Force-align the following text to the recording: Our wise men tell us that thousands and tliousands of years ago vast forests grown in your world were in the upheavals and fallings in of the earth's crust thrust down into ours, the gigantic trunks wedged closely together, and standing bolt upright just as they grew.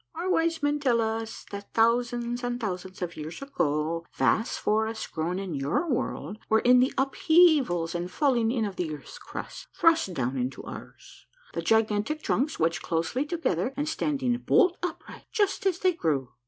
Our 0.15 0.31
wise 0.31 0.63
men 0.63 0.79
tell 0.79 0.99
us 0.99 1.45
that 1.51 1.75
thousands 1.75 2.43
and 2.43 2.59
tliousands 2.59 3.03
of 3.03 3.15
years 3.15 3.39
ago 3.39 4.03
vast 4.15 4.57
forests 4.59 5.05
grown 5.05 5.37
in 5.37 5.53
your 5.53 5.87
world 5.87 6.39
were 6.49 6.61
in 6.61 6.79
the 6.79 6.91
upheavals 6.97 7.93
and 7.93 8.09
fallings 8.09 8.51
in 8.51 8.65
of 8.65 8.77
the 8.77 8.95
earth's 8.95 9.19
crust 9.19 9.67
thrust 9.77 10.15
down 10.15 10.37
into 10.37 10.63
ours, 10.63 11.27
the 11.53 11.61
gigantic 11.61 12.23
trunks 12.23 12.57
wedged 12.57 12.81
closely 12.81 13.27
together, 13.27 13.75
and 13.77 13.87
standing 13.87 14.35
bolt 14.39 14.75
upright 14.81 15.25
just 15.31 15.67
as 15.67 15.77
they 15.77 15.93
grew. 15.93 16.29